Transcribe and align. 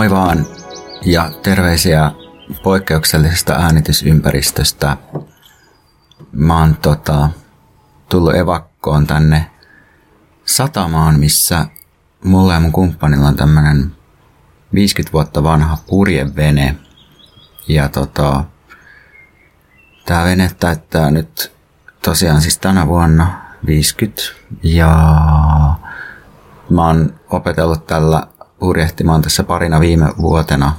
Moi 0.00 0.10
vaan 0.10 0.46
ja 1.04 1.30
terveisiä 1.42 2.10
poikkeuksellisesta 2.62 3.52
äänitysympäristöstä. 3.52 4.96
Mä 6.32 6.58
oon 6.58 6.76
tota, 6.76 7.28
tullut 8.08 8.34
evakkoon 8.34 9.06
tänne 9.06 9.50
satamaan, 10.44 11.20
missä 11.20 11.66
mulla 12.24 12.54
ja 12.54 12.60
mun 12.60 12.72
kumppanilla 12.72 13.28
on 13.28 13.36
tämmönen 13.36 13.96
50 14.74 15.12
vuotta 15.12 15.42
vanha 15.42 15.78
purjevene. 15.86 16.76
Ja 17.68 17.88
tota, 17.88 18.44
tää 20.06 20.24
vene 20.24 20.50
täyttää 20.60 21.10
nyt 21.10 21.52
tosiaan 22.02 22.40
siis 22.40 22.58
tänä 22.58 22.86
vuonna 22.86 23.42
50. 23.66 24.22
Ja 24.62 24.88
mä 26.70 26.86
oon 26.86 27.14
opetellut 27.30 27.86
tällä 27.86 28.26
purjehtimaan 28.60 29.22
tässä 29.22 29.44
parina 29.44 29.80
viime 29.80 30.06
vuotena. 30.20 30.72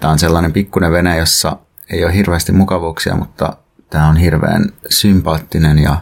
Tämä 0.00 0.12
on 0.12 0.18
sellainen 0.18 0.52
pikkuinen 0.52 0.92
vene, 0.92 1.16
jossa 1.16 1.56
ei 1.90 2.04
ole 2.04 2.14
hirveästi 2.14 2.52
mukavuuksia, 2.52 3.16
mutta 3.16 3.56
tämä 3.90 4.08
on 4.08 4.16
hirveän 4.16 4.64
sympaattinen 4.90 5.78
ja 5.78 5.96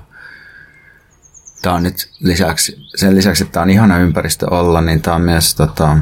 tämä 1.62 1.74
on 1.74 1.82
nyt 1.82 2.10
lisäksi, 2.20 2.76
sen 2.96 3.16
lisäksi, 3.16 3.42
että 3.42 3.52
tämä 3.52 3.62
on 3.62 3.70
ihana 3.70 3.98
ympäristö 3.98 4.54
olla, 4.54 4.80
niin 4.80 5.02
tämä 5.02 5.14
on 5.14 5.22
myös 5.22 5.54
tota, 5.54 5.98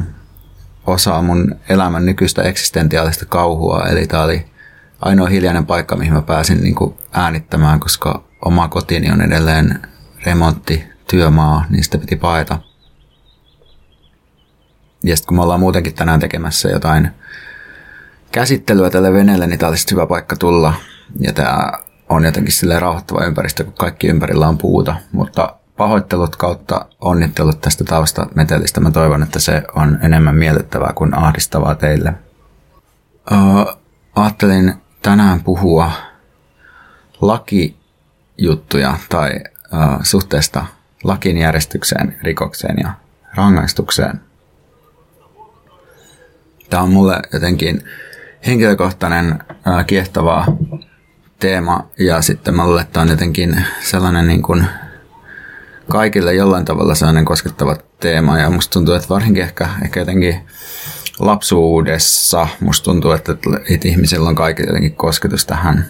osa 0.87 1.21
mun 1.21 1.55
elämän 1.69 2.05
nykyistä 2.05 2.41
eksistentiaalista 2.41 3.25
kauhua. 3.25 3.85
Eli 3.89 4.07
tämä 4.07 4.23
oli 4.23 4.45
ainoa 5.01 5.27
hiljainen 5.27 5.65
paikka, 5.65 5.95
mihin 5.95 6.13
mä 6.13 6.21
pääsin 6.21 6.61
niin 6.61 6.75
kuin 6.75 6.95
äänittämään, 7.11 7.79
koska 7.79 8.23
oma 8.45 8.67
kotini 8.67 9.11
on 9.11 9.21
edelleen 9.21 9.79
remontti, 10.25 10.83
työmaa, 11.09 11.65
niin 11.69 11.83
sitä 11.83 11.97
piti 11.97 12.15
paeta. 12.15 12.59
Ja 15.03 15.15
sitten 15.15 15.27
kun 15.27 15.37
me 15.37 15.43
ollaan 15.43 15.59
muutenkin 15.59 15.93
tänään 15.93 16.19
tekemässä 16.19 16.69
jotain 16.69 17.11
käsittelyä 18.31 18.89
tälle 18.89 19.13
veneelle, 19.13 19.47
niin 19.47 19.59
tämä 19.59 19.69
olisi 19.69 19.91
hyvä 19.91 20.07
paikka 20.07 20.35
tulla. 20.35 20.73
Ja 21.19 21.33
tämä 21.33 21.71
on 22.09 22.25
jotenkin 22.25 22.53
sille 22.53 22.79
rauhoittava 22.79 23.25
ympäristö, 23.25 23.63
kun 23.63 23.73
kaikki 23.73 24.07
ympärillä 24.07 24.47
on 24.47 24.57
puuta. 24.57 24.95
Mutta 25.11 25.55
pahoittelut 25.77 26.35
kautta 26.35 26.85
onnittelut 27.01 27.61
tästä 27.61 27.83
taustametelistä. 27.83 28.79
Mä 28.79 28.91
toivon, 28.91 29.23
että 29.23 29.39
se 29.39 29.63
on 29.75 29.99
enemmän 30.01 30.35
miellyttävää 30.35 30.93
kuin 30.95 31.13
ahdistavaa 31.13 31.75
teille. 31.75 32.13
Uh, 33.31 33.77
ajattelin 34.15 34.73
tänään 35.01 35.43
puhua 35.43 35.91
lakijuttuja 37.21 38.97
tai 39.09 39.31
uh, 39.73 39.99
suhteesta 40.03 40.65
lakin 41.03 41.37
järjestykseen, 41.37 42.17
rikokseen 42.23 42.75
ja 42.83 42.93
rangaistukseen. 43.35 44.28
Tämä 46.69 46.83
on 46.83 46.89
mulle 46.89 47.19
jotenkin 47.33 47.83
henkilökohtainen 48.47 49.39
ää, 49.65 49.83
kiehtova 49.83 50.45
teema 51.39 51.89
ja 51.99 52.21
sitten 52.21 52.55
mulle 52.55 52.87
tämä 52.93 53.01
on 53.01 53.09
jotenkin 53.09 53.65
sellainen 53.81 54.27
niin 54.27 54.41
kuin 54.41 54.65
kaikille 55.89 56.33
jollain 56.33 56.65
tavalla 56.65 56.95
sellainen 56.95 57.25
koskettava 57.25 57.75
teema 57.99 58.39
ja 58.39 58.49
musta 58.49 58.73
tuntuu, 58.73 58.93
että 58.93 59.09
varsinkin 59.09 59.43
ehkä, 59.43 59.69
ehkä 59.83 59.99
jotenkin 59.99 60.35
lapsuudessa 61.19 62.47
musta 62.59 62.83
tuntuu, 62.83 63.11
että, 63.11 63.31
että 63.69 63.87
ihmisillä 63.87 64.29
on 64.29 64.35
kaikille 64.35 64.69
jotenkin 64.69 64.95
kosketus 64.95 65.45
tähän 65.45 65.85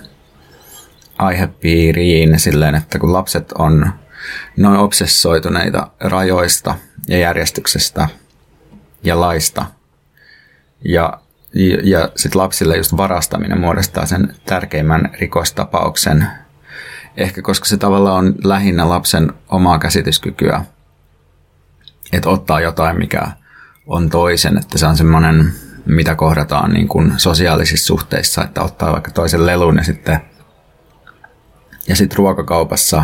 aihepiiriin 1.18 2.40
silleen, 2.40 2.76
että 2.76 3.00
kun 3.00 3.14
lapset 3.14 3.52
on 3.52 3.94
noin 4.58 4.80
obsessoituneita 4.80 5.88
rajoista 6.00 6.76
ja 7.08 7.18
järjestyksestä 7.18 8.10
ja 9.04 9.20
laista– 9.20 9.66
ja, 10.86 11.20
ja 11.84 12.10
sitten 12.16 12.42
lapsille 12.42 12.78
just 12.78 12.98
varastaminen 12.98 13.60
muodostaa 13.60 14.06
sen 14.06 14.36
tärkeimmän 14.46 15.10
rikostapauksen. 15.20 16.28
Ehkä 17.18 17.42
koska 17.42 17.66
se 17.66 17.78
tavallaan 17.78 18.26
on 18.26 18.36
lähinnä 18.44 18.90
lapsen 18.90 19.34
omaa 19.50 19.80
käsityskykyä, 19.80 20.62
että 22.14 22.30
ottaa 22.30 22.62
jotain, 22.62 22.98
mikä 22.98 23.28
on 23.88 24.10
toisen, 24.10 24.58
että 24.58 24.78
se 24.78 24.86
on 24.86 24.98
semmoinen, 24.98 25.54
mitä 25.86 26.16
kohdataan 26.16 26.74
niin 26.74 26.88
kuin 26.88 27.14
sosiaalisissa 27.18 27.88
suhteissa, 27.88 28.44
että 28.44 28.62
ottaa 28.62 28.92
vaikka 28.92 29.12
toisen 29.12 29.46
lelun 29.46 29.78
ja 29.78 29.84
sitten 29.84 30.22
ja 31.88 31.96
sitten 31.96 32.18
ruokakaupassa 32.18 33.04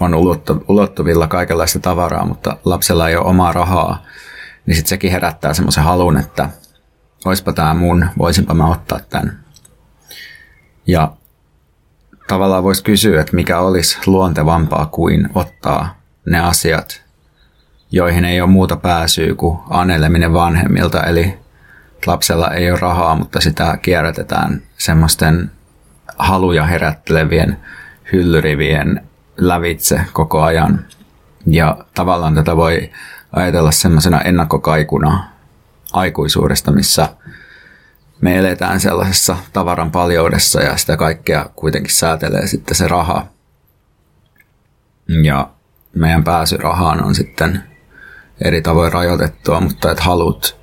on 0.00 0.14
ulottuvilla 0.68 1.26
kaikenlaista 1.26 1.78
tavaraa, 1.78 2.26
mutta 2.26 2.56
lapsella 2.64 3.08
ei 3.08 3.16
ole 3.16 3.26
omaa 3.26 3.52
rahaa, 3.52 4.02
niin 4.66 4.76
sitten 4.76 4.88
sekin 4.88 5.12
herättää 5.12 5.54
semmoisen 5.54 5.84
halun, 5.84 6.16
että 6.16 6.48
oispa 7.24 7.52
tämä 7.52 7.74
mun, 7.74 8.06
voisinpa 8.18 8.54
mä 8.54 8.66
ottaa 8.66 9.00
tämän. 9.10 9.40
Ja 10.86 11.12
tavallaan 12.28 12.64
voisi 12.64 12.84
kysyä, 12.84 13.20
että 13.20 13.36
mikä 13.36 13.58
olisi 13.58 13.98
luontevampaa 14.06 14.86
kuin 14.86 15.28
ottaa 15.34 16.00
ne 16.26 16.40
asiat, 16.40 17.02
joihin 17.90 18.24
ei 18.24 18.40
ole 18.40 18.50
muuta 18.50 18.76
pääsyä 18.76 19.34
kuin 19.34 19.58
aneleminen 19.70 20.32
vanhemmilta. 20.32 21.02
Eli 21.02 21.38
lapsella 22.06 22.50
ei 22.50 22.70
ole 22.70 22.80
rahaa, 22.80 23.14
mutta 23.14 23.40
sitä 23.40 23.78
kierrätetään 23.82 24.62
semmoisten 24.78 25.50
haluja 26.18 26.64
herättelevien 26.66 27.56
hyllyrivien 28.12 29.06
lävitse 29.36 30.00
koko 30.12 30.42
ajan. 30.42 30.84
Ja 31.46 31.84
tavallaan 31.94 32.34
tätä 32.34 32.56
voi 32.56 32.90
ajatella 33.32 33.70
semmoisena 33.70 34.20
ennakkokaikuna 34.20 35.30
aikuisuudesta, 35.92 36.72
missä 36.72 37.08
me 38.20 38.38
eletään 38.38 38.80
sellaisessa 38.80 39.36
tavaran 39.52 39.90
paljoudessa 39.90 40.62
ja 40.62 40.76
sitä 40.76 40.96
kaikkea 40.96 41.50
kuitenkin 41.56 41.94
säätelee 41.94 42.46
sitten 42.46 42.74
se 42.74 42.88
raha. 42.88 43.26
Ja 45.22 45.50
meidän 45.94 46.24
pääsy 46.24 46.56
rahaan 46.56 47.04
on 47.04 47.14
sitten 47.14 47.62
eri 48.44 48.62
tavoin 48.62 48.92
rajoitettua, 48.92 49.60
mutta 49.60 49.90
että 49.90 50.02
halut 50.02 50.60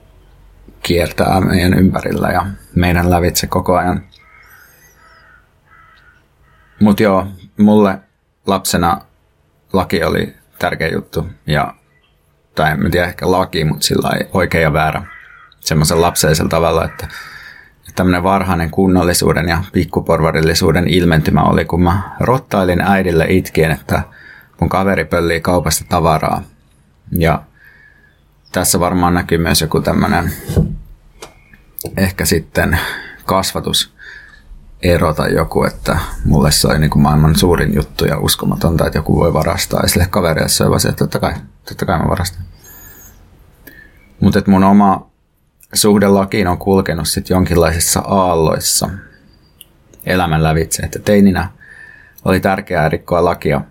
kiertää 0.83 1.41
meidän 1.41 1.73
ympärillä 1.73 2.27
ja 2.27 2.45
meidän 2.75 3.09
lävitse 3.09 3.47
koko 3.47 3.77
ajan. 3.77 4.03
Mutta 6.81 7.03
joo, 7.03 7.27
mulle 7.57 7.99
lapsena 8.45 9.01
laki 9.73 10.03
oli 10.03 10.35
tärkeä 10.59 10.87
juttu 10.87 11.27
ja 11.47 11.73
tai 12.55 12.71
en 12.71 12.91
tiedä 12.91 13.07
ehkä 13.07 13.31
laki, 13.31 13.63
mutta 13.63 13.87
sillä 13.87 14.09
ei 14.09 14.27
oikein 14.33 14.63
ja 14.63 14.73
väärä 14.73 15.16
semmoisen 15.67 16.01
lapseisella 16.01 16.49
tavalla, 16.49 16.85
että 16.85 17.07
tämmöinen 17.95 18.23
varhainen 18.23 18.71
kunnollisuuden 18.71 19.49
ja 19.49 19.63
pikkuporvarillisuuden 19.73 20.87
ilmentymä 20.87 21.43
oli, 21.43 21.65
kun 21.65 21.83
mä 21.83 22.01
rottailin 22.19 22.81
äidille 22.81 23.25
itkien, 23.29 23.71
että 23.71 24.01
mun 24.61 24.69
kaveri 24.69 25.05
pöllii 25.05 25.41
kaupasta 25.41 25.85
tavaraa. 25.89 26.41
Ja 27.11 27.43
tässä 28.51 28.79
varmaan 28.79 29.13
näkyy 29.13 29.37
myös 29.37 29.61
joku 29.61 29.81
tämmöinen 29.81 30.31
ehkä 31.97 32.25
sitten 32.25 32.79
kasvatus 33.25 33.93
ero 34.81 35.13
tai 35.13 35.33
joku, 35.33 35.63
että 35.63 35.99
mulle 36.25 36.51
se 36.51 36.67
oli 36.67 36.79
niin 36.79 36.89
kuin 36.89 37.03
maailman 37.03 37.35
suurin 37.35 37.75
juttu 37.75 38.05
ja 38.05 38.17
uskomatonta, 38.17 38.85
että 38.85 38.99
joku 38.99 39.15
voi 39.15 39.33
varastaa. 39.33 39.79
Ja 39.83 39.89
sille 39.89 40.07
kaverille 40.09 40.49
se 40.49 40.63
oli 40.63 40.79
se, 40.79 40.89
että 40.89 40.99
totta 40.99 41.19
kai, 41.19 41.33
totta 41.69 41.85
kai 41.85 41.99
mä 41.99 42.09
varastan. 42.09 42.41
Mutta 44.19 44.41
mun 44.47 44.63
oma 44.63 45.07
suhde 45.73 46.07
lakiin 46.07 46.47
on 46.47 46.57
kulkenut 46.57 47.07
sitten 47.07 47.35
jonkinlaisissa 47.35 47.99
aalloissa. 47.99 48.89
elämän 50.05 50.43
lävitse. 50.43 50.83
Että 50.83 50.99
teininä 50.99 51.49
oli 52.25 52.39
tärkeää 52.39 52.89
rikkoa 52.89 53.25
lakia 53.25 53.61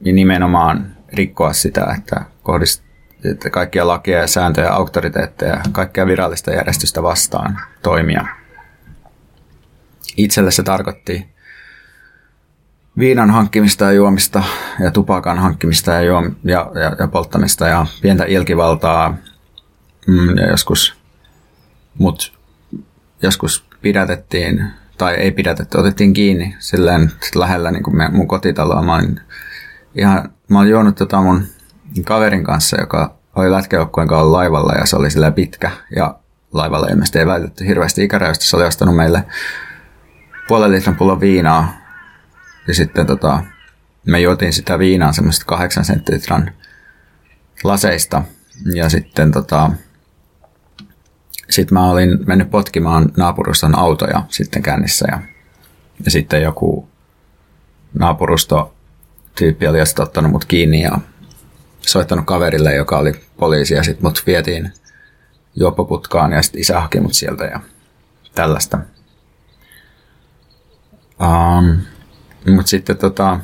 ja 0.00 0.12
nimenomaan 0.12 0.96
rikkoa 1.12 1.52
sitä, 1.52 1.94
että, 1.98 2.24
kohdist, 2.42 2.82
että 3.24 3.50
kaikkia 3.50 3.86
lakia 3.86 4.18
ja 4.18 4.26
sääntöjä, 4.26 4.70
auktoriteetteja, 4.72 5.60
kaikkea 5.72 6.06
virallista 6.06 6.50
järjestystä 6.50 7.02
vastaan 7.02 7.60
toimia. 7.82 8.26
Itselle 10.16 10.50
se 10.50 10.62
tarkoitti 10.62 11.28
viinan 12.98 13.30
hankkimista 13.30 13.84
ja 13.84 13.92
juomista 13.92 14.42
ja 14.80 14.90
tupakan 14.90 15.38
hankkimista 15.38 15.92
ja, 15.92 16.00
juom- 16.00 16.34
ja, 16.44 16.70
ja, 16.74 16.96
ja 16.98 17.08
polttamista 17.08 17.68
ja 17.68 17.86
pientä 18.02 18.24
ilkivaltaa 18.24 19.14
mm, 20.06 20.36
ja 20.36 20.50
joskus, 20.50 20.96
mut 21.98 22.38
joskus 23.22 23.66
pidätettiin 23.82 24.64
tai 24.98 25.14
ei 25.14 25.30
pidätetty, 25.30 25.78
otettiin 25.78 26.12
kiinni 26.12 26.56
silleen 26.58 27.12
lähellä 27.34 27.70
niin 27.70 27.82
kuin 27.82 27.96
me, 27.96 28.08
mun 28.08 28.28
kotitaloa. 28.28 28.82
Mä 28.82 28.94
olin, 28.94 29.20
ihan, 29.94 30.32
mä 30.48 30.60
olin 30.60 30.70
juonut 30.70 30.96
tota 30.96 31.22
mun 31.22 31.46
kaverin 32.04 32.44
kanssa, 32.44 32.80
joka 32.80 33.18
oli 33.36 33.50
lätkäjoukkueen 33.50 34.08
kanssa 34.08 34.32
laivalla 34.32 34.72
ja 34.72 34.86
se 34.86 34.96
oli 34.96 35.10
sillä 35.10 35.30
pitkä 35.30 35.70
ja 35.96 36.18
laivalla 36.52 36.86
ilmeisesti 36.86 37.18
ei 37.18 37.26
vältetty 37.26 37.66
hirveästi 37.66 38.04
ikäräystä. 38.04 38.44
Se 38.44 38.56
oli 38.56 38.64
ostanut 38.64 38.96
meille 38.96 39.24
puolen 40.48 40.72
litran 40.72 40.96
pullon 40.96 41.20
viinaa 41.20 41.76
ja 42.68 42.74
sitten 42.74 43.06
tota, 43.06 43.42
me 44.06 44.20
juotiin 44.20 44.52
sitä 44.52 44.78
viinaa 44.78 45.12
semmoista 45.12 45.44
kahdeksan 45.44 45.84
senttilitran 45.84 46.50
laseista 47.64 48.22
ja 48.74 48.88
sitten 48.88 49.32
tota, 49.32 49.70
sitten 51.56 51.78
mä 51.78 51.90
olin 51.90 52.18
mennyt 52.26 52.50
potkimaan 52.50 53.12
naapuruston 53.16 53.78
autoja 53.78 54.22
sitten 54.28 54.62
kännissä 54.62 55.06
ja, 55.10 55.20
ja 56.04 56.10
sitten 56.10 56.42
joku 56.42 56.88
naapurusto 57.94 58.74
tyyppi 59.34 59.66
oli 59.66 59.86
sitten 59.86 60.02
ottanut 60.02 60.32
mut 60.32 60.44
kiinni 60.44 60.82
ja 60.82 60.98
soittanut 61.80 62.26
kaverille, 62.26 62.74
joka 62.74 62.98
oli 62.98 63.12
poliisi 63.36 63.74
ja 63.74 63.82
sitten 63.82 64.06
mut 64.06 64.22
vietiin 64.26 64.72
juoppoputkaan 65.54 66.32
ja 66.32 66.42
sitten 66.42 66.60
isä 66.60 66.80
haki 66.80 67.00
mut 67.00 67.14
sieltä 67.14 67.44
ja 67.44 67.60
tällaista. 68.34 68.78
Um, 71.20 71.76
mutta 72.54 72.70
sitten 72.70 72.96
tota, 72.96 73.40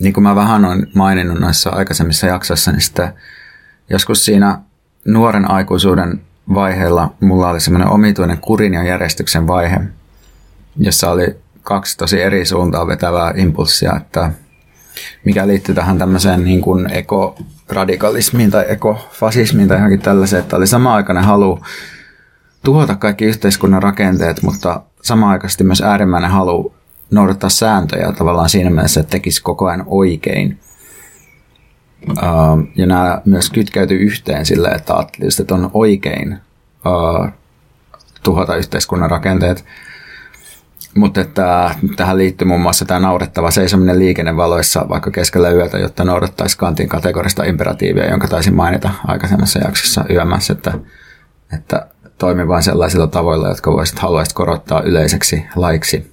niin 0.00 0.12
kuin 0.12 0.24
mä 0.24 0.34
vähän 0.34 0.64
olen 0.64 0.86
maininnut 0.94 1.38
noissa 1.38 1.70
aikaisemmissa 1.70 2.26
jaksoissa, 2.26 2.72
niin 2.72 2.80
sitten 2.80 3.12
joskus 3.90 4.24
siinä 4.24 4.58
nuoren 5.04 5.50
aikuisuuden 5.50 6.27
vaiheella 6.54 7.14
mulla 7.20 7.48
oli 7.48 7.60
semmoinen 7.60 7.88
omituinen 7.88 8.38
kurin 8.38 8.74
ja 8.74 8.82
järjestyksen 8.82 9.46
vaihe, 9.46 9.80
jossa 10.76 11.10
oli 11.10 11.36
kaksi 11.62 11.96
tosi 11.96 12.22
eri 12.22 12.44
suuntaa 12.44 12.86
vetävää 12.86 13.32
impulssia, 13.36 13.96
että 13.96 14.32
mikä 15.24 15.46
liittyy 15.46 15.74
tähän 15.74 15.98
tämmöiseen 15.98 16.44
niin 16.44 16.60
kuin 16.60 16.92
ekoradikalismiin 16.92 18.50
tai 18.50 18.64
ekofasismiin 18.68 19.68
tai 19.68 19.76
johonkin 19.76 20.00
tällaiseen, 20.00 20.42
että 20.42 20.56
oli 20.56 20.66
sama-aikainen 20.66 21.24
halu 21.24 21.60
tuhota 22.64 22.94
kaikki 22.94 23.24
yhteiskunnan 23.24 23.82
rakenteet, 23.82 24.42
mutta 24.42 24.82
sama-aikaisesti 25.02 25.64
myös 25.64 25.80
äärimmäinen 25.82 26.30
halu 26.30 26.74
noudattaa 27.10 27.50
sääntöjä 27.50 28.12
tavallaan 28.12 28.48
siinä 28.48 28.70
mielessä, 28.70 29.00
että 29.00 29.10
tekisi 29.10 29.42
koko 29.42 29.66
ajan 29.66 29.84
oikein. 29.86 30.58
Uh, 32.06 32.68
ja 32.76 32.86
nämä 32.86 33.22
myös 33.24 33.50
kytkeytyy 33.50 33.98
yhteen 33.98 34.46
sille, 34.46 34.68
että 34.68 34.94
ajattelin, 34.94 35.30
että 35.40 35.54
on 35.54 35.70
oikein 35.74 36.38
uh, 36.86 37.28
tuhota 38.22 38.56
yhteiskunnan 38.56 39.10
rakenteet. 39.10 39.64
Mutta 40.94 41.20
että 41.20 41.74
tähän 41.96 42.18
liittyy 42.18 42.48
muun 42.48 42.60
muassa 42.60 42.84
tämä 42.84 43.00
naurettava 43.00 43.50
seisominen 43.50 43.98
liikennevaloissa 43.98 44.88
vaikka 44.88 45.10
keskellä 45.10 45.50
yötä, 45.50 45.78
jotta 45.78 46.04
noudattaisi 46.04 46.58
Kantin 46.58 46.88
kategorista 46.88 47.44
imperatiivia, 47.44 48.10
jonka 48.10 48.28
taisin 48.28 48.54
mainita 48.54 48.90
aikaisemmassa 49.06 49.58
jaksossa 49.58 50.04
yömässä, 50.10 50.52
että, 50.52 50.72
että 51.54 51.86
toimi 52.18 52.48
vain 52.48 52.62
sellaisilla 52.62 53.06
tavoilla, 53.06 53.48
jotka 53.48 53.72
voisit 53.72 53.98
haluaisit 53.98 54.34
korottaa 54.34 54.82
yleiseksi 54.82 55.46
laiksi. 55.56 56.12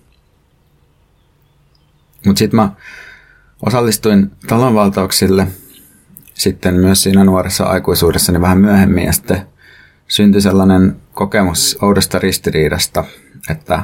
Mutta 2.25 2.39
sitten 2.39 2.55
mä 2.55 2.69
osallistuin 3.61 4.31
talonvaltauksille– 4.47 5.47
sitten 6.35 6.73
myös 6.73 7.03
siinä 7.03 7.23
nuoressa 7.23 7.63
aikuisuudessa 7.63 8.31
niin 8.31 8.41
vähän 8.41 8.57
myöhemmin 8.57 9.05
ja 9.05 9.13
sitten 9.13 9.41
syntyi 10.07 10.41
sellainen 10.41 10.95
kokemus 11.13 11.77
oudosta 11.81 12.19
ristiriidasta, 12.19 13.03
että, 13.49 13.83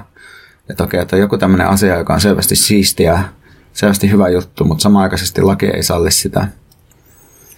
että 0.70 0.84
okei, 0.84 1.00
että 1.00 1.18
joku 1.18 1.38
tämmöinen 1.38 1.68
asia, 1.68 1.98
joka 1.98 2.14
on 2.14 2.22
selvästi 2.22 2.56
siistiä, 2.56 3.24
selvästi 3.74 4.12
hyvä 4.12 4.30
juttu, 4.30 4.66
mutta 4.66 4.82
samaaikaisesti 4.82 5.42
laki 5.42 5.66
ei 5.66 5.84
salli 5.84 6.12
sitä. 6.12 6.48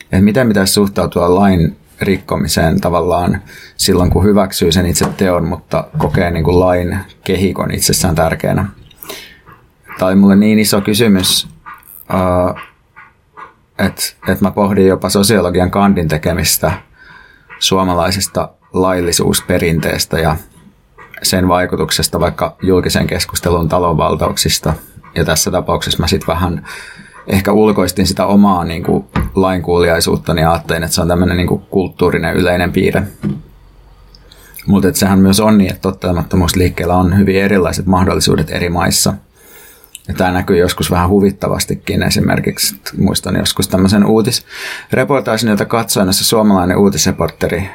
Että 0.02 0.22
miten 0.22 0.48
pitäisi 0.48 0.74
suhtautua 0.74 1.36
lain 1.36 1.78
rikkomiseen 2.02 2.82
tavallaan 2.82 3.42
silloin, 3.78 4.10
kun 4.10 4.24
hyväksyy 4.24 4.72
sen 4.72 4.86
itse 4.86 5.06
teon, 5.18 5.48
mutta 5.48 5.88
kokee 5.98 6.32
niin 6.32 6.44
kuin 6.44 6.60
lain 6.60 6.98
kehikon 7.24 7.72
itsessään 7.72 8.16
tärkeänä. 8.16 8.66
Tämä 10.00 10.08
oli 10.08 10.16
mulle 10.16 10.36
niin 10.36 10.60
iso 10.60 10.82
kysymys, 10.82 11.48
että 13.80 14.02
et 14.28 14.42
mä 14.42 14.52
pohdin 14.52 14.88
jopa 14.88 15.10
sosiologian 15.10 15.72
kandin 15.72 16.08
tekemistä 16.08 16.72
suomalaisesta 17.60 18.50
laillisuusperinteestä 18.74 20.20
ja 20.20 20.36
sen 21.24 21.48
vaikutuksesta 21.48 22.20
vaikka 22.20 22.56
julkisen 22.62 23.08
keskustelun 23.08 23.70
talonvaltauksista. 23.70 24.74
Ja 25.16 25.26
tässä 25.26 25.52
tapauksessa 25.52 26.00
mä 26.00 26.08
sitten 26.08 26.28
vähän 26.28 26.68
ehkä 27.28 27.52
ulkoistin 27.52 28.08
sitä 28.08 28.26
omaa 28.26 28.64
niin 28.64 28.84
kuin, 28.84 29.06
lainkuuliaisuuttani 29.36 30.42
ja 30.42 30.52
ajattelin, 30.52 30.84
että 30.84 30.96
se 30.96 31.02
on 31.02 31.08
tämmöinen 31.08 31.38
niin 31.38 31.60
kulttuurinen 31.70 32.36
yleinen 32.36 32.72
piirre. 32.72 33.04
Mutta 34.68 34.94
sehän 34.94 35.20
myös 35.20 35.40
on 35.40 35.58
niin, 35.58 35.70
että 35.70 35.82
tottelemattomuusliikkeellä 35.82 36.96
on 36.96 37.18
hyvin 37.18 37.44
erilaiset 37.44 37.86
mahdollisuudet 37.86 38.52
eri 38.52 38.70
maissa– 38.70 39.14
ja 40.08 40.14
tämä 40.14 40.32
näkyy 40.32 40.58
joskus 40.58 40.92
vähän 40.92 41.10
huvittavastikin. 41.10 42.04
Esimerkiksi 42.04 42.76
muistan 42.98 43.36
joskus 43.36 43.68
tämmöisen 43.68 44.06
uutisreportaasin, 44.06 45.50
jota 45.50 45.66
katsoin, 45.66 46.14
suomalainen 46.14 46.78
uutisreporteri 46.78 47.70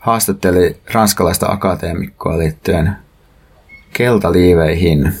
haastatteli 0.00 0.76
ranskalaista 0.92 1.46
akateemikkoa 1.46 2.38
liittyen 2.38 2.96
keltaliiveihin, 3.92 5.12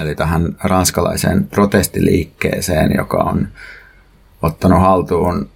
eli 0.00 0.14
tähän 0.14 0.56
ranskalaiseen 0.64 1.44
protestiliikkeeseen, 1.44 2.94
joka 2.96 3.16
on 3.16 3.48
ottanut 4.42 4.80
haltuun 4.80 5.48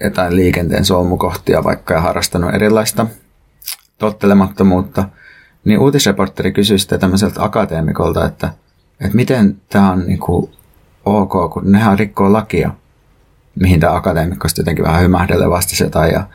jotain 0.00 0.36
liikenteen 0.36 0.84
solmukohtia 0.84 1.64
vaikka 1.64 1.94
ja 1.94 2.00
harrastanut 2.00 2.54
erilaista 2.54 3.06
tottelemattomuutta, 3.98 5.08
niin 5.64 5.78
uutisreporteri 5.78 6.52
kysyi 6.52 6.78
sitten 6.78 7.00
tämmöiseltä 7.00 7.44
akateemikolta, 7.44 8.26
että– 8.26 8.52
että 9.00 9.16
miten 9.16 9.60
tämä 9.68 9.92
on 9.92 10.06
niin 10.06 10.18
kuin 10.18 10.50
ok, 11.04 11.52
kun 11.52 11.72
nehän 11.72 11.98
rikkoo 11.98 12.32
lakia, 12.32 12.70
mihin 13.54 13.80
tämä 13.80 13.94
akateemikko 13.94 14.48
jotenkin 14.58 14.84
vähän 14.84 15.02
hymähdelle 15.02 15.50
vastasi 15.50 15.84
jotain. 15.84 16.12
Ja 16.12 16.26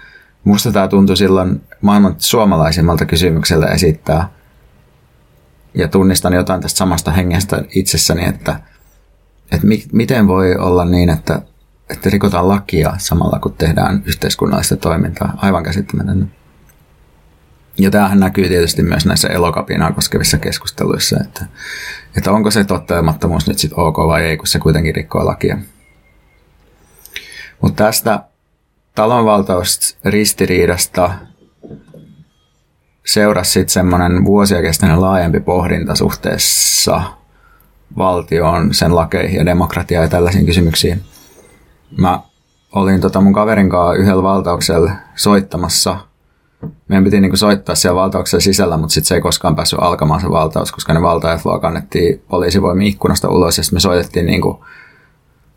musta 0.43 0.71
tämä 0.71 0.87
tuntui 0.87 1.17
silloin 1.17 1.61
maailman 1.81 2.15
suomalaisimmalta 2.17 3.05
kysymyksellä 3.05 3.67
esittää. 3.67 4.29
Ja 5.73 5.87
tunnistan 5.87 6.33
jotain 6.33 6.61
tästä 6.61 6.77
samasta 6.77 7.11
hengestä 7.11 7.63
itsessäni, 7.75 8.25
että, 8.25 8.59
että 9.51 9.67
mi- 9.67 9.87
miten 9.91 10.27
voi 10.27 10.55
olla 10.55 10.85
niin, 10.85 11.09
että, 11.09 11.41
että 11.89 12.09
rikotaan 12.09 12.47
lakia 12.47 12.93
samalla 12.97 13.39
kun 13.39 13.53
tehdään 13.53 14.03
yhteiskunnallista 14.05 14.77
toimintaa. 14.77 15.33
Aivan 15.37 15.63
käsittämätöntä. 15.63 16.40
Ja 17.77 17.91
tämähän 17.91 18.19
näkyy 18.19 18.47
tietysti 18.47 18.83
myös 18.83 19.05
näissä 19.05 19.27
elokapinaa 19.27 19.91
koskevissa 19.91 20.37
keskusteluissa, 20.37 21.17
että, 21.21 21.45
että 22.17 22.31
onko 22.31 22.51
se 22.51 22.63
tottelemattomuus 22.63 23.47
nyt 23.47 23.59
sitten 23.59 23.79
ok 23.79 23.97
vai 23.97 24.23
ei, 24.23 24.37
kun 24.37 24.47
se 24.47 24.59
kuitenkin 24.59 24.95
rikkoo 24.95 25.25
lakia. 25.25 25.57
Mutta 27.61 27.83
tästä 27.83 28.23
talonvaltausristiriidasta 28.95 31.11
seurasi 33.05 33.51
sitten 33.51 33.73
semmoinen 33.73 34.25
vuosia 34.25 34.61
kestänyt 34.61 34.97
laajempi 34.97 35.39
pohdinta 35.39 35.95
suhteessa 35.95 37.03
valtioon, 37.97 38.73
sen 38.73 38.95
lakeihin 38.95 39.37
ja 39.37 39.45
demokratiaan 39.45 40.03
ja 40.03 40.09
tällaisiin 40.09 40.45
kysymyksiin. 40.45 41.01
Mä 41.97 42.19
olin 42.71 43.01
tota 43.01 43.21
mun 43.21 43.33
kaverin 43.33 43.69
kanssa 43.69 43.95
yhdellä 43.95 44.23
valtauksella 44.23 44.91
soittamassa– 45.15 45.97
meidän 46.87 47.03
piti 47.03 47.21
niin 47.21 47.37
soittaa 47.37 47.75
siellä 47.75 48.01
valtauksen 48.01 48.41
sisällä, 48.41 48.77
mutta 48.77 48.93
sitten 48.93 49.07
se 49.07 49.15
ei 49.15 49.21
koskaan 49.21 49.55
päässyt 49.55 49.79
alkamaan 49.81 50.21
se 50.21 50.29
valtaus, 50.29 50.71
koska 50.71 50.93
ne 50.93 51.01
valtaajat 51.01 51.45
vaan 51.45 51.61
kannettiin 51.61 52.23
poliisivoimien 52.29 52.87
ikkunasta 52.87 53.29
ulos 53.29 53.57
ja 53.57 53.63
sitten 53.63 53.75
me 53.75 53.79
soitettiin 53.79 54.25
niin 54.25 54.41
kuin, 54.41 54.57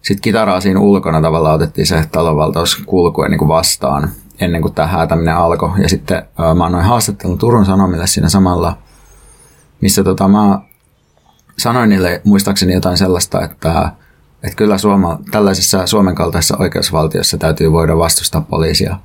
sit 0.02 0.20
kitaraa 0.20 0.60
siinä 0.60 0.80
ulkona 0.80 1.20
tavallaan 1.20 1.54
otettiin 1.54 1.86
se 1.86 2.04
talonvaltaus 2.12 2.82
kulkuen 2.86 3.30
niin 3.30 3.48
vastaan 3.48 4.10
ennen 4.40 4.62
kuin 4.62 4.74
tämä 4.74 4.88
häätäminen 4.88 5.36
alkoi. 5.36 5.70
Ja 5.82 5.88
sitten 5.88 6.22
ää, 6.38 6.54
mä 6.54 6.64
annoin 6.64 6.84
haastattelun 6.84 7.38
Turun 7.38 7.66
Sanomille 7.66 8.06
siinä 8.06 8.28
samalla. 8.28 8.78
missä 9.80 10.04
tota, 10.04 10.28
mä 10.28 10.60
sanoin 11.58 11.90
niille 11.90 12.20
muistaakseni 12.24 12.72
jotain 12.74 12.96
sellaista, 12.96 13.42
että, 13.42 13.92
että 14.42 14.56
kyllä 14.56 14.78
Suoma, 14.78 15.18
tällaisessa 15.30 15.86
Suomen 15.86 16.14
kaltaisessa 16.14 16.56
oikeusvaltiossa 16.58 17.38
täytyy 17.38 17.72
voida 17.72 17.98
vastustaa 17.98 18.40
poliisia, 18.40 18.96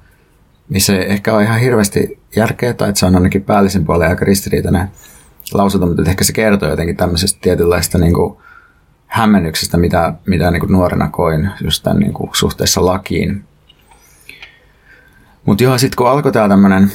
missä 0.70 0.98
ei 0.98 1.12
ehkä 1.12 1.34
ole 1.34 1.44
ihan 1.44 1.60
hirveästi 1.60 2.20
järkeä, 2.36 2.74
tai 2.74 2.90
että 2.90 3.00
se 3.00 3.06
on 3.06 3.16
ainakin 3.16 3.44
päällisen 3.44 3.86
puolen 3.86 4.10
aika 4.10 4.26
ristiriitainen 4.26 4.90
lausunto, 5.54 5.88
mutta 5.88 6.10
ehkä 6.10 6.24
se 6.24 6.34
kertoo 6.34 6.70
jotenkin 6.70 6.98
tämmöisestä 6.98 7.40
tietynlaista 7.42 7.98
niin 7.98 8.14
kuin, 8.14 8.38
hämmennyksestä, 9.10 9.78
mitä, 9.78 10.14
mitä 10.26 10.52
niin 10.52 10.60
kuin 10.60 10.72
nuorena 10.72 11.10
koin 11.10 11.50
just 11.62 11.84
tämän 11.84 12.00
niin 12.00 12.14
kuin, 12.14 12.30
suhteessa 12.34 12.86
lakiin. 12.86 13.44
Mutta 15.46 15.64
joo, 15.64 15.78
sitten 15.78 15.98
kun 15.98 16.10
alkoi 16.10 16.32
tämä 16.32 16.50
tämmöinen 16.50 16.92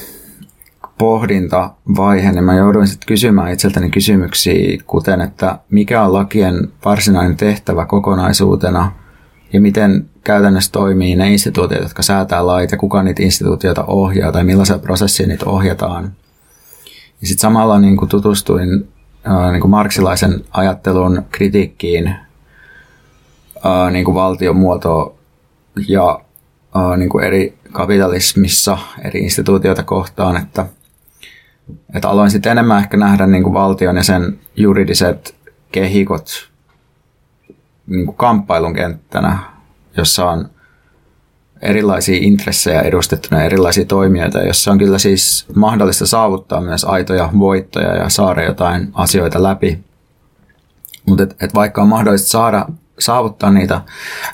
pohdintavaihe, 0.99 2.33
niin 2.33 2.45
mä 2.45 2.55
jouduin 2.55 2.89
sitten 2.89 3.07
kysymään 3.07 3.53
itseltäni 3.53 3.91
kysymyksiä, 3.91 4.83
kuten 4.87 5.21
että 5.21 5.59
mikä 5.71 6.03
on 6.03 6.13
lakien 6.13 6.73
varsinainen 6.85 7.37
tehtävä 7.37 7.87
kokonaisuutena 7.87 8.93
ja 9.55 9.61
miten 9.61 10.11
käytännössä 10.25 10.73
toimii 10.73 11.17
ne 11.17 11.33
instituutiot, 11.33 11.83
jotka 11.83 12.03
säätää 12.03 12.47
lait 12.47 12.73
ja 12.73 12.79
kuka 12.79 13.03
niitä 13.03 13.23
instituutioita 13.23 13.85
ohjaa 13.85 14.33
tai 14.33 14.45
millaisella 14.45 14.83
prosessia 14.83 15.27
niitä 15.27 15.47
ohjataan. 15.47 16.13
Ja 17.21 17.27
sitten 17.27 17.41
samalla 17.41 17.79
niin 17.79 17.97
kuin 17.97 18.09
tutustuin 18.09 18.89
niin 19.53 19.61
kuin 19.61 19.71
marksilaisen 19.71 20.45
ajattelun 20.51 21.23
kritiikkiin 21.31 22.15
niin 23.91 24.05
kuin 24.05 24.15
valtion 24.15 24.57
muoto 24.57 25.19
ja 25.89 26.21
niin 26.97 27.09
kuin 27.09 27.25
eri 27.25 27.59
kapitalismissa 27.73 28.79
eri 29.05 29.21
instituutioita 29.21 29.83
kohtaan, 29.83 30.37
että, 30.37 30.67
että 31.95 32.09
aloin 32.09 32.31
sitten 32.31 32.53
enemmän 32.53 32.79
ehkä 32.79 32.97
nähdä 32.97 33.27
niin 33.27 33.43
kuin 33.43 33.55
valtion 33.55 33.97
ja 33.97 34.03
sen 34.03 34.39
juridiset 34.57 35.35
kehikot 35.73 36.54
niin 37.87 38.07
kuin 38.07 38.17
kamppailun 38.17 38.75
kenttänä, 38.75 39.39
jossa 39.97 40.31
on 40.31 40.51
erilaisia 41.63 42.19
intressejä 42.21 42.81
edustettuna, 42.81 43.43
erilaisia 43.43 43.85
toimijoita, 43.85 44.39
jossa 44.39 44.71
on 44.71 44.79
kyllä 44.79 44.99
siis 44.99 45.47
mahdollista 45.55 46.07
saavuttaa 46.07 46.61
myös 46.61 46.85
aitoja 46.85 47.31
voittoja 47.39 47.97
ja 47.97 48.09
saada 48.09 48.43
jotain 48.43 48.91
asioita 48.95 49.43
läpi. 49.43 49.85
Mutta 51.07 51.23
et, 51.23 51.37
et 51.41 51.55
vaikka 51.55 51.83
on 51.83 51.89
mahdollista 51.89 52.29
saada, 52.29 52.67
saavuttaa 52.99 53.51
niitä 53.51 53.81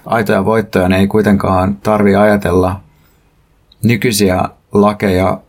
aitoja 0.06 0.44
voittoja, 0.44 0.88
niin 0.88 1.00
ei 1.00 1.06
kuitenkaan 1.06 1.76
tarvi 1.76 2.16
ajatella 2.16 2.80
nykyisiä 3.84 4.44
lakeja 4.72 5.40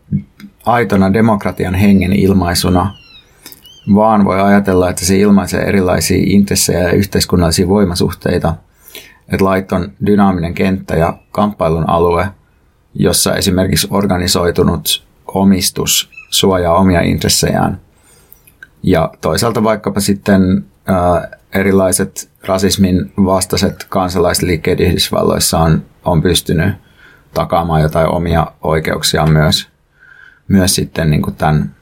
aitona 0.65 1.13
demokratian 1.13 1.75
hengen 1.75 2.13
ilmaisuna, 2.13 2.96
vaan 3.96 4.26
voi 4.26 4.42
ajatella, 4.42 4.90
että 4.90 5.06
se 5.06 5.18
ilmaisee 5.18 5.62
erilaisia 5.62 6.24
intressejä 6.26 6.80
ja 6.80 6.92
yhteiskunnallisia 6.92 7.68
voimasuhteita. 7.68 8.56
Että 9.32 9.46
lait 9.46 9.72
on 9.72 9.92
dynaaminen 10.06 10.54
kenttä 10.54 10.96
ja 10.96 11.18
kamppailun 11.32 11.90
alue, 11.90 12.28
jossa 12.94 13.36
esimerkiksi 13.36 13.88
organisoitunut 13.92 15.08
omistus 15.28 16.10
suojaa 16.30 16.78
omia 16.78 17.02
intressejään. 17.02 17.82
Ja 18.84 19.12
toisaalta 19.22 19.64
vaikkapa 19.64 20.00
sitten 20.00 20.66
erilaiset 21.54 22.30
rasismin 22.44 23.14
vastaiset 23.18 23.86
kansalaisliikkeet 23.90 24.80
Yhdysvalloissa 24.80 25.60
on, 25.60 25.86
on 26.06 26.22
pystynyt 26.22 26.76
takaamaan 27.34 27.82
jotain 27.82 28.08
omia 28.08 28.48
oikeuksia 28.62 29.26
myös, 29.26 29.70
myös 30.48 30.76
sitten 30.76 31.10
niin 31.10 31.22
kuin 31.22 31.36
tämän 31.36 31.76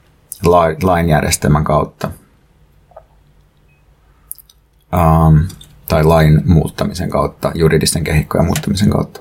lainjärjestelmän 0.82 1.64
kautta. 1.64 2.10
Um, 4.94 5.40
tai 5.88 6.04
lain 6.04 6.42
muuttamisen 6.44 7.10
kautta, 7.10 7.52
juridisten 7.54 8.04
kehikkojen 8.04 8.46
muuttamisen 8.46 8.90
kautta. 8.90 9.20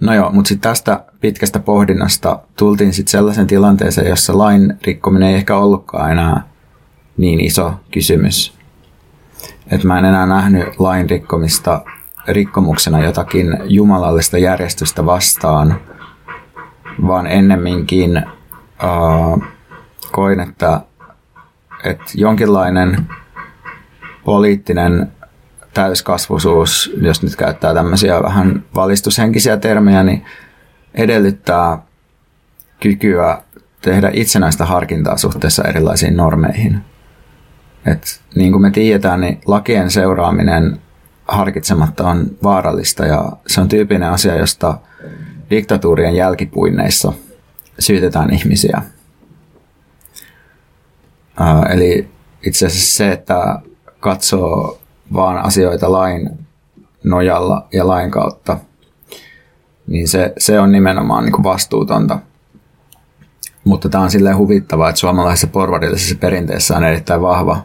No 0.00 0.14
joo, 0.14 0.30
mutta 0.32 0.48
sitten 0.48 0.70
tästä 0.70 1.04
pitkästä 1.20 1.58
pohdinnasta 1.58 2.38
tultiin 2.56 2.92
sitten 2.92 3.10
sellaisen 3.10 3.46
tilanteeseen, 3.46 4.08
jossa 4.08 4.38
lain 4.38 4.78
rikkominen 4.82 5.28
ei 5.28 5.34
ehkä 5.34 5.56
ollutkaan 5.56 6.12
enää 6.12 6.42
niin 7.16 7.40
iso 7.40 7.74
kysymys. 7.90 8.54
Että 9.70 9.86
mä 9.86 9.98
en 9.98 10.04
enää 10.04 10.26
nähnyt 10.26 10.68
lain 10.78 11.10
rikkomista 11.10 11.84
rikkomuksena 12.28 13.04
jotakin 13.04 13.58
jumalallista 13.64 14.38
järjestystä 14.38 15.06
vastaan, 15.06 15.80
vaan 17.06 17.26
ennemminkin 17.26 18.24
uh, 18.82 19.44
koin, 20.10 20.40
että, 20.40 20.80
että 21.84 22.04
jonkinlainen 22.14 23.06
poliittinen 24.24 25.12
täyskasvuisuus, 25.74 26.92
jos 27.00 27.22
nyt 27.22 27.36
käyttää 27.36 27.74
tämmöisiä 27.74 28.22
vähän 28.22 28.64
valistushenkisiä 28.74 29.56
termejä, 29.56 30.02
niin 30.02 30.24
edellyttää 30.94 31.78
kykyä 32.80 33.42
tehdä 33.82 34.10
itsenäistä 34.12 34.64
harkintaa 34.64 35.16
suhteessa 35.16 35.64
erilaisiin 35.64 36.16
normeihin. 36.16 36.80
Et 37.86 38.20
niin 38.34 38.52
kuin 38.52 38.62
me 38.62 38.70
tiedetään, 38.70 39.20
niin 39.20 39.40
lakien 39.46 39.90
seuraaminen 39.90 40.80
harkitsematta 41.28 42.08
on 42.08 42.26
vaarallista 42.42 43.06
ja 43.06 43.32
se 43.46 43.60
on 43.60 43.68
tyypillinen 43.68 44.10
asia, 44.10 44.36
josta 44.36 44.78
diktatuurien 45.50 46.16
jälkipuinneissa 46.16 47.12
syytetään 47.78 48.34
ihmisiä. 48.34 48.82
Eli 51.70 52.08
itse 52.46 52.66
asiassa 52.66 52.96
se, 52.96 53.12
että 53.12 53.60
katsoo 54.00 54.78
vaan 55.14 55.38
asioita 55.38 55.92
lain 55.92 56.30
nojalla 57.04 57.66
ja 57.72 57.86
lain 57.86 58.10
kautta, 58.10 58.58
niin 59.86 60.08
se, 60.08 60.32
se 60.38 60.60
on 60.60 60.72
nimenomaan 60.72 61.24
niin 61.24 61.32
kuin 61.32 61.44
vastuutonta. 61.44 62.18
Mutta 63.64 63.88
tämä 63.88 64.04
on 64.04 64.10
silleen 64.10 64.36
huvittavaa, 64.36 64.88
että 64.88 64.98
suomalaisessa 64.98 65.46
porvarillisessa 65.46 66.14
perinteessä 66.20 66.76
on 66.76 66.84
erittäin 66.84 67.22
vahva 67.22 67.62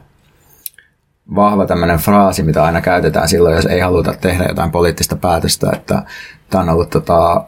vahva 1.36 1.66
tämmöinen 1.66 2.00
fraasi, 2.00 2.44
mitä 2.44 2.64
aina 2.64 2.82
käytetään 2.82 3.30
silloin, 3.30 3.56
jos 3.56 3.66
ei 3.66 3.80
haluta 3.80 4.14
tehdä 4.22 4.46
jotain 4.50 4.72
poliittista 4.72 5.16
päätöstä, 5.16 5.72
että 5.74 6.04
tämä 6.50 6.62
on 6.62 6.70
ollut 6.70 6.90
tota, 6.90 7.44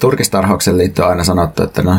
turkistarhauksen 0.00 0.78
liittyen 0.78 1.08
aina 1.08 1.24
sanottu, 1.24 1.62
että 1.62 1.82
no, 1.82 1.96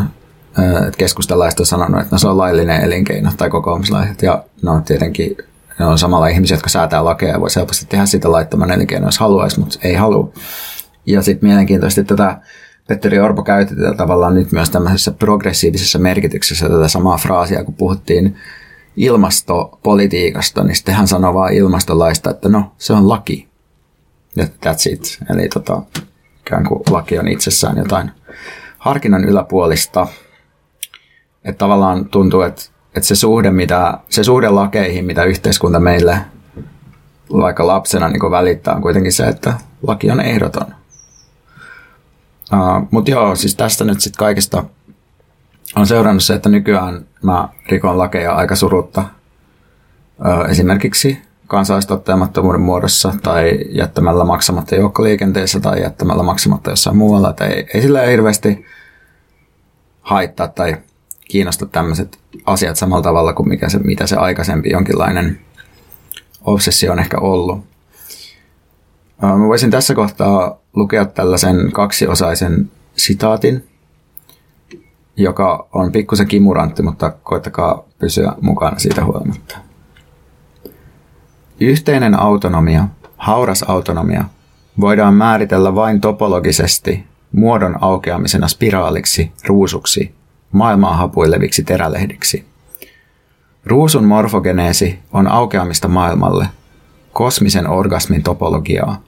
että 0.58 0.98
keskustalaiset 0.98 1.60
on 1.60 1.66
sanonut, 1.66 2.02
että 2.02 2.16
no 2.16 2.20
se 2.20 2.28
on 2.28 2.38
laillinen 2.38 2.82
elinkeino 2.82 3.32
tai 3.38 3.50
kokoomuslaiset 3.50 4.22
ja 4.22 4.44
no 4.62 4.82
tietenkin 4.86 5.38
ne 5.80 5.86
on 5.86 6.00
samalla 6.00 6.28
ihmisiä, 6.28 6.56
jotka 6.56 6.70
säätää 6.70 7.06
lakeja 7.06 7.32
ja 7.32 7.42
voisi 7.42 7.60
helposti 7.60 7.86
tehdä 7.86 8.06
sitä 8.06 8.32
laittoman 8.32 8.72
elinkeino, 8.72 9.08
jos 9.08 9.20
haluaisi, 9.20 9.60
mutta 9.60 9.80
ei 9.84 9.94
halua. 9.94 10.34
Ja 11.06 11.22
sitten 11.22 11.50
mielenkiintoisesti 11.50 12.04
tätä 12.04 12.38
Petteri 12.88 13.20
Orpo 13.20 13.44
käytti 13.44 13.76
tätä 13.76 13.94
tavallaan 13.98 14.36
nyt 14.36 14.52
myös 14.52 14.70
tämmöisessä 14.70 15.12
progressiivisessa 15.12 16.00
merkityksessä 16.00 16.70
tätä 16.70 16.88
samaa 16.88 17.18
fraasia, 17.18 17.64
kun 17.64 17.74
puhuttiin 17.74 18.36
ilmastopolitiikasta, 18.98 20.64
niin 20.64 20.76
sitten 20.76 20.96
hän 20.96 21.08
sanoo 21.08 21.34
vaan 21.34 21.54
ilmastolaista, 21.54 22.30
että 22.30 22.50
no, 22.50 22.72
se 22.78 22.94
on 22.94 23.10
laki. 23.10 23.48
Ja 24.36 24.44
that's 24.44 24.92
it. 24.92 25.20
Eli 25.30 25.50
tota, 25.50 25.82
ikään 26.42 26.64
kuin 26.66 26.82
laki 26.90 27.20
on 27.20 27.28
itsessään 27.28 27.78
jotain 27.78 28.12
harkinnan 28.78 29.26
yläpuolista. 29.26 30.08
Että 31.46 31.58
tavallaan 31.60 32.06
tuntuu, 32.06 32.42
että, 32.42 32.62
että 32.96 33.08
se, 33.08 33.16
suhde, 33.16 33.52
mitä, 33.52 33.98
se 34.10 34.24
suhde 34.24 34.50
lakeihin, 34.50 35.06
mitä 35.06 35.24
yhteiskunta 35.24 35.80
meille 35.80 36.18
vaikka 37.34 37.68
lapsena 37.68 38.10
niin 38.10 38.32
välittää, 38.32 38.75
on 38.75 38.82
kuitenkin 38.82 39.14
se, 39.14 39.24
että 39.24 39.54
laki 39.88 40.12
on 40.12 40.22
ehdoton. 40.22 40.68
Uh, 42.54 42.88
Mutta 42.92 43.12
joo, 43.12 43.36
siis 43.36 43.56
tästä 43.56 43.84
nyt 43.84 44.02
sitten 44.02 44.20
kaikesta 44.20 44.64
on 45.75 45.88
seurannut 45.88 46.24
se, 46.24 46.34
että 46.34 46.50
nykyään 46.50 47.06
mä 47.24 47.50
rikon 47.70 47.98
lakeja 47.98 48.36
aika 48.36 48.56
surutta. 48.56 49.04
Esimerkiksi 50.50 51.22
kansalaistottajamattomuuden 51.48 52.62
muodossa 52.62 53.14
tai 53.24 53.60
jättämällä 53.70 54.24
maksamatta 54.24 54.75
joukkoliikenteessä 54.75 55.60
tai 55.60 55.82
jättämällä 55.82 56.24
maksamatta 56.24 56.70
jossain 56.70 56.98
muualla. 56.98 57.30
Että 57.30 57.46
ei, 57.46 57.68
ei 57.74 57.82
sillä 57.82 58.02
hirveästi 58.02 58.66
haittaa 60.02 60.48
tai 60.48 60.78
kiinnosta 61.29 61.65
tämmöiset 61.65 62.20
asiat 62.46 62.75
samalla 62.75 63.03
tavalla 63.03 63.34
kuin 63.34 63.50
mikä 63.50 63.70
se, 63.70 63.79
mitä 63.79 64.08
se 64.08 64.15
aikaisempi 64.15 64.70
jonkinlainen 64.70 65.39
obsessio 66.41 66.91
on 66.91 67.00
ehkä 67.00 67.17
ollut. 67.20 67.65
Mä 69.22 69.48
voisin 69.48 69.72
tässä 69.72 69.96
kohtaa 69.96 70.58
lukea 70.75 71.05
tällaisen 71.05 71.72
kaksiosaisen 71.72 72.72
sitaatin, 72.98 73.67
joka 75.15 75.67
on 75.74 75.91
pikkusen 75.91 76.27
kimurantti, 76.27 76.84
mutta 76.84 77.12
koittakaa 77.12 77.84
pysyä 78.00 78.34
mukana 78.41 78.79
siitä 78.79 79.05
huolimatta. 79.05 79.58
Yhteinen 81.60 82.20
autonomia, 82.20 82.88
hauras 83.17 83.63
autonomia, 83.63 84.24
voidaan 84.79 85.13
määritellä 85.13 85.75
vain 85.75 86.01
topologisesti 86.01 87.05
muodon 87.32 87.77
aukeamisena 87.82 88.48
spiraaliksi, 88.48 89.32
ruusuksi, 89.48 90.15
maailmaa 90.56 90.96
hapuileviksi 90.98 91.64
terälehdiksi. 91.64 92.46
Ruusun 93.66 94.04
morfogeneesi 94.06 95.00
on 95.14 95.28
aukeamista 95.28 95.88
maailmalle, 95.88 96.48
kosmisen 97.14 97.70
orgasmin 97.70 98.24
topologiaa, 98.24 99.02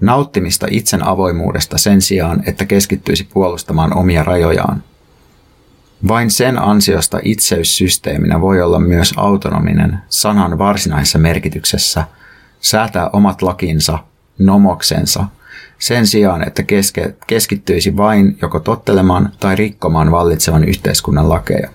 nauttimista 0.00 0.66
itsen 0.70 1.06
avoimuudesta 1.06 1.78
sen 1.78 2.02
sijaan, 2.02 2.42
että 2.46 2.64
keskittyisi 2.64 3.28
puolustamaan 3.32 3.96
omia 3.96 4.22
rajojaan. 4.22 4.82
Vain 6.08 6.30
sen 6.30 6.62
ansiosta 6.62 7.20
itseyssysteeminä 7.22 8.40
voi 8.40 8.62
olla 8.62 8.78
myös 8.78 9.14
autonominen 9.16 9.98
sanan 10.08 10.58
varsinaisessa 10.58 11.18
merkityksessä, 11.18 12.04
säätää 12.60 13.10
omat 13.12 13.42
lakinsa, 13.42 13.98
nomoksensa, 14.38 15.24
sen 15.80 16.06
sijaan, 16.06 16.48
että 16.48 16.62
keske, 16.62 17.14
keskittyisi 17.26 17.96
vain 17.96 18.38
joko 18.42 18.60
tottelemaan 18.60 19.32
tai 19.40 19.56
rikkomaan 19.56 20.10
vallitsevan 20.10 20.64
yhteiskunnan 20.64 21.28
lakeja. 21.28 21.70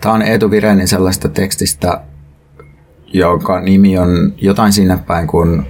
Tämä 0.00 0.14
on 0.14 0.22
Eetu 0.22 0.50
Virenin 0.50 0.88
sellaista 0.88 1.28
tekstistä, 1.28 2.00
jonka 3.06 3.60
nimi 3.60 3.98
on 3.98 4.34
jotain 4.36 4.72
sinne 4.72 4.98
päin 5.06 5.26
kuin 5.26 5.66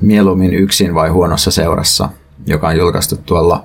Mieluummin 0.00 0.54
yksin 0.54 0.94
vai 0.94 1.08
huonossa 1.08 1.50
seurassa, 1.50 2.08
joka 2.46 2.68
on 2.68 2.76
julkaistu 2.76 3.16
tuolla 3.16 3.64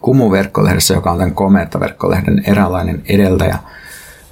Kumu-verkkolehdessä, 0.00 0.94
joka 0.94 1.10
on 1.10 1.18
tämän 1.18 1.34
Kometa-verkkolehden 1.34 2.42
eräänlainen 2.46 3.02
edeltäjä. 3.08 3.58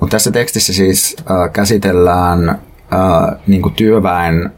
Mutta 0.00 0.14
tässä 0.14 0.30
tekstissä 0.30 0.73
siis 0.73 1.16
äh, 1.18 1.52
käsitellään 1.52 2.49
äh, 2.49 2.59
niin 3.47 3.73
työväen 3.76 4.50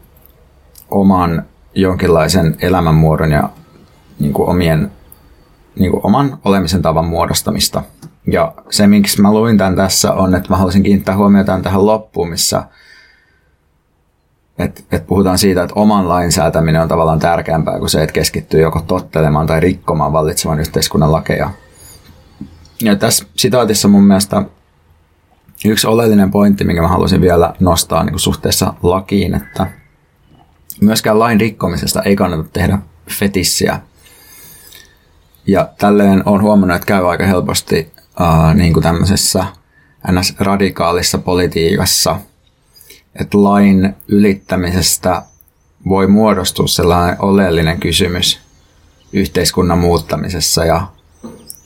oman 0.91 1.45
jonkinlaisen 1.75 2.55
elämänmuodon 2.61 3.31
ja 3.31 3.49
niin 4.19 4.33
kuin 4.33 4.49
omien, 4.49 4.91
niin 5.79 5.91
kuin 5.91 6.05
oman 6.05 6.37
olemisen 6.45 6.81
tavan 6.81 7.05
muodostamista. 7.05 7.83
Ja 8.31 8.53
se, 8.69 8.87
miksi 8.87 9.21
mä 9.21 9.33
luin 9.33 9.57
tämän 9.57 9.75
tässä, 9.75 10.13
on, 10.13 10.35
että 10.35 10.49
mä 10.49 10.57
haluaisin 10.57 10.83
kiinnittää 10.83 11.17
huomiota 11.17 11.59
tähän 11.63 11.85
loppuun, 11.85 12.29
missä 12.29 12.63
et, 14.57 14.85
et 14.91 15.07
puhutaan 15.07 15.37
siitä, 15.37 15.63
että 15.63 15.79
oman 15.79 16.09
lain 16.09 16.31
säätäminen 16.31 16.81
on 16.81 16.87
tavallaan 16.87 17.19
tärkeämpää 17.19 17.79
kuin 17.79 17.89
se, 17.89 18.03
että 18.03 18.13
keskittyy 18.13 18.61
joko 18.61 18.81
tottelemaan 18.81 19.47
tai 19.47 19.59
rikkomaan 19.59 20.13
vallitsevan 20.13 20.59
yhteiskunnan 20.59 21.11
lakeja. 21.11 21.49
Ja 22.81 22.95
tässä 22.95 23.25
sitaatissa 23.35 23.87
mun 23.87 24.03
mielestä 24.03 24.43
yksi 25.65 25.87
oleellinen 25.87 26.31
pointti, 26.31 26.63
minkä 26.63 26.81
mä 26.81 26.87
haluaisin 26.87 27.21
vielä 27.21 27.53
nostaa 27.59 28.03
niin 28.03 28.13
kuin 28.13 28.19
suhteessa 28.19 28.73
lakiin, 28.83 29.35
että 29.35 29.67
myöskään 30.83 31.19
lain 31.19 31.39
rikkomisesta 31.39 32.01
ei 32.01 32.15
kannata 32.15 32.49
tehdä 32.53 32.77
fetissiä. 33.19 33.79
Ja 35.47 35.69
tälleen 35.77 36.23
on 36.25 36.41
huomannut, 36.41 36.75
että 36.75 36.85
käy 36.85 37.09
aika 37.09 37.25
helposti 37.25 37.91
uh, 38.19 38.53
niin 38.53 38.73
kuin 38.73 38.83
tämmöisessä 38.83 39.45
ns-radikaalissa 40.11 41.17
politiikassa– 41.17 42.15
että 43.15 43.43
lain 43.43 43.95
ylittämisestä 44.07 45.21
voi 45.89 46.07
muodostua 46.07 46.67
sellainen 46.67 47.15
oleellinen 47.19 47.79
kysymys 47.79 48.39
yhteiskunnan 49.13 49.77
muuttamisessa 49.77 50.65
ja 50.65 50.87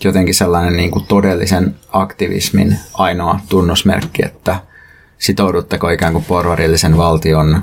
jotenkin 0.03 0.35
sellainen 0.35 0.77
niin 0.77 0.91
kuin 0.91 1.05
todellisen 1.05 1.75
aktivismin 1.91 2.79
ainoa 2.93 3.39
tunnusmerkki, 3.49 4.25
että 4.25 4.59
sitoudutteko 5.17 5.89
ikään 5.89 6.13
kuin 6.13 6.25
porvarillisen 6.25 6.97
valtion 6.97 7.61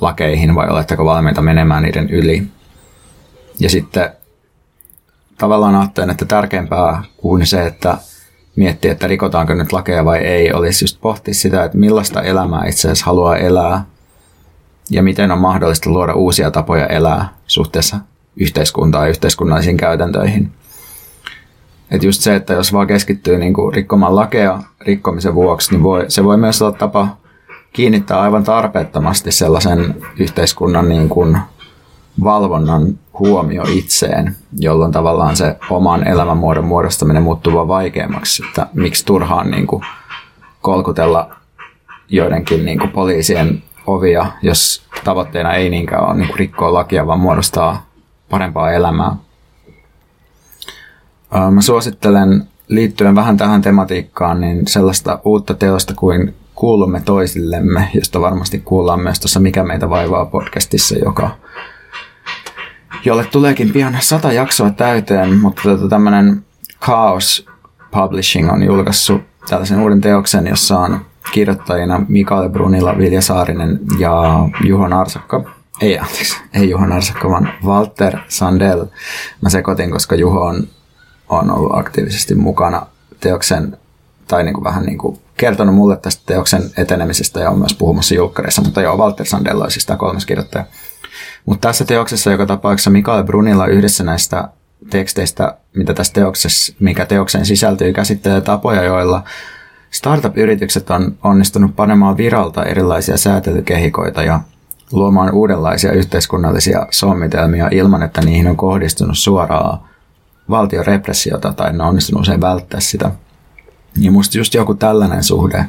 lakeihin 0.00 0.54
vai 0.54 0.68
oletteko 0.68 1.04
valmiita 1.04 1.42
menemään 1.42 1.82
niiden 1.82 2.10
yli. 2.10 2.42
Ja 3.58 3.70
sitten 3.70 4.10
tavallaan 5.38 5.74
ajattelen, 5.74 6.10
että 6.10 6.24
tärkeämpää 6.24 7.02
kuin 7.16 7.46
se, 7.46 7.66
että 7.66 7.98
miettiä, 8.56 8.92
että 8.92 9.06
rikotaanko 9.06 9.54
nyt 9.54 9.72
lakeja 9.72 10.04
vai 10.04 10.18
ei, 10.18 10.52
olisi 10.52 10.84
just 10.84 11.00
pohtia 11.00 11.34
sitä, 11.34 11.64
että 11.64 11.78
millaista 11.78 12.22
elämää 12.22 12.66
itse 12.66 12.88
asiassa 12.88 13.06
haluaa 13.06 13.36
elää 13.36 13.84
ja 14.90 15.02
miten 15.02 15.30
on 15.30 15.38
mahdollista 15.38 15.90
luoda 15.90 16.14
uusia 16.14 16.50
tapoja 16.50 16.86
elää 16.86 17.28
suhteessa 17.46 17.96
yhteiskuntaan 18.36 19.04
ja 19.04 19.10
yhteiskunnallisiin 19.10 19.76
käytäntöihin. 19.76 20.52
Että 21.92 22.06
just 22.06 22.20
se, 22.20 22.34
että 22.34 22.54
jos 22.54 22.72
vaan 22.72 22.86
keskittyy 22.86 23.38
niin 23.38 23.54
kuin 23.54 23.74
rikkomaan 23.74 24.16
lakeja 24.16 24.58
rikkomisen 24.80 25.34
vuoksi, 25.34 25.70
niin 25.70 25.82
voi, 25.82 26.04
se 26.08 26.24
voi 26.24 26.36
myös 26.36 26.62
olla 26.62 26.72
tapa 26.72 27.08
kiinnittää 27.72 28.20
aivan 28.20 28.44
tarpeettomasti 28.44 29.32
sellaisen 29.32 29.94
yhteiskunnan 30.18 30.88
niin 30.88 31.08
kuin 31.08 31.38
valvonnan 32.24 32.98
huomio 33.18 33.64
itseen, 33.68 34.36
jolloin 34.58 34.92
tavallaan 34.92 35.36
se 35.36 35.56
oman 35.70 36.08
elämänmuodon 36.08 36.64
muodostaminen 36.64 37.22
muuttuu 37.22 37.52
vaan 37.52 37.68
vaikeammaksi, 37.68 38.42
että 38.48 38.66
miksi 38.72 39.06
turhaan 39.06 39.50
niin 39.50 39.66
kuin 39.66 39.84
kolkutella 40.60 41.36
joidenkin 42.08 42.64
niin 42.64 42.78
kuin 42.78 42.90
poliisien 42.90 43.62
ovia, 43.86 44.26
jos 44.42 44.82
tavoitteena 45.04 45.54
ei 45.54 45.70
niinkään 45.70 46.04
ole 46.04 46.14
niin 46.14 46.26
kuin 46.26 46.38
rikkoa 46.38 46.72
lakia, 46.72 47.06
vaan 47.06 47.20
muodostaa 47.20 47.86
parempaa 48.30 48.72
elämää. 48.72 49.16
Mä 51.50 51.60
suosittelen 51.60 52.44
liittyen 52.68 53.14
vähän 53.14 53.36
tähän 53.36 53.62
tematiikkaan 53.62 54.40
niin 54.40 54.66
sellaista 54.66 55.18
uutta 55.24 55.54
teosta 55.54 55.94
kuin 55.94 56.34
Kuulumme 56.54 57.00
toisillemme, 57.00 57.88
josta 57.94 58.20
varmasti 58.20 58.58
kuullaan 58.58 59.00
myös 59.00 59.20
tuossa 59.20 59.40
Mikä 59.40 59.64
meitä 59.64 59.90
vaivaa 59.90 60.26
podcastissa, 60.26 60.98
joka 60.98 61.30
jolle 63.04 63.24
tuleekin 63.24 63.72
pian 63.72 63.96
sata 64.00 64.32
jaksoa 64.32 64.70
täyteen, 64.70 65.38
mutta 65.38 65.62
tota, 65.62 65.88
tämmöinen 65.88 66.44
Chaos 66.82 67.46
Publishing 67.90 68.52
on 68.52 68.62
julkaissut 68.62 69.22
tällaisen 69.48 69.80
uuden 69.80 70.00
teoksen, 70.00 70.46
jossa 70.46 70.78
on 70.78 71.00
kirjoittajina 71.32 72.04
Mikael 72.08 72.48
Brunilla, 72.48 72.98
Vilja 72.98 73.22
Saarinen 73.22 73.80
ja 73.98 74.48
Juho 74.64 74.88
Narsakko. 74.88 75.50
Ei, 75.80 75.98
anteeksi, 75.98 76.36
ei 76.54 76.70
Juho 76.70 76.86
Narsakko, 76.86 77.30
vaan 77.30 77.52
Walter 77.64 78.16
Sandel. 78.28 78.86
Mä 79.40 79.50
sekoitin, 79.50 79.90
koska 79.90 80.14
Juho 80.14 80.40
on, 80.40 80.68
on 81.38 81.50
ollut 81.50 81.78
aktiivisesti 81.78 82.34
mukana 82.34 82.86
teoksen, 83.20 83.76
tai 84.28 84.44
niin 84.44 84.54
kuin 84.54 84.64
vähän 84.64 84.84
niin 84.84 84.98
kuin 84.98 85.18
kertonut 85.36 85.74
mulle 85.74 85.96
tästä 85.96 86.22
teoksen 86.26 86.62
etenemisestä 86.76 87.40
ja 87.40 87.50
on 87.50 87.58
myös 87.58 87.74
puhumassa 87.74 88.14
julkkareissa, 88.14 88.62
mutta 88.62 88.82
joo, 88.82 88.96
Walter 88.96 89.26
Sandel 89.26 89.60
on 89.60 89.70
siis 89.70 89.86
tämä 89.86 89.96
kolmas 89.96 90.26
kirjoittaja. 90.26 90.64
Mutta 91.46 91.68
tässä 91.68 91.84
teoksessa 91.84 92.30
joka 92.30 92.46
tapauksessa 92.46 92.90
Mikael 92.90 93.24
Brunilla 93.24 93.66
yhdessä 93.66 94.04
näistä 94.04 94.48
teksteistä, 94.90 95.56
mitä 95.76 95.94
tässä 95.94 96.12
teoksessa, 96.12 96.72
mikä 96.80 97.06
teokseen 97.06 97.46
sisältyy, 97.46 97.92
käsittelee 97.92 98.40
tapoja, 98.40 98.82
joilla 98.82 99.22
startup-yritykset 99.90 100.90
on 100.90 101.18
onnistunut 101.24 101.76
panemaan 101.76 102.16
viralta 102.16 102.64
erilaisia 102.64 103.16
säätelykehikoita 103.16 104.22
ja 104.22 104.40
luomaan 104.92 105.32
uudenlaisia 105.32 105.92
yhteiskunnallisia 105.92 106.86
sommitelmia 106.90 107.68
ilman, 107.70 108.02
että 108.02 108.20
niihin 108.20 108.48
on 108.48 108.56
kohdistunut 108.56 109.18
suoraa 109.18 109.88
valtion 110.52 110.86
repressiota 110.86 111.52
tai 111.52 111.72
ne 111.72 111.82
on 111.82 111.88
onnistunut 111.88 112.20
usein 112.20 112.40
välttää 112.40 112.80
sitä. 112.80 113.10
Ja 113.98 114.12
musta 114.12 114.38
just 114.38 114.54
joku 114.54 114.74
tällainen 114.74 115.22
suhde 115.22 115.64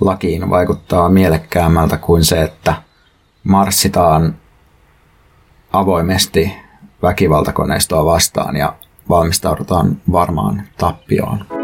lakiin 0.00 0.50
vaikuttaa 0.50 1.08
mielekkäämmältä 1.08 1.96
kuin 1.96 2.24
se, 2.24 2.42
että 2.42 2.74
marssitaan 3.44 4.36
avoimesti 5.72 6.52
väkivaltakoneistoa 7.02 8.04
vastaan 8.04 8.56
ja 8.56 8.74
valmistaudutaan 9.08 9.96
varmaan 10.12 10.62
tappioon. 10.78 11.63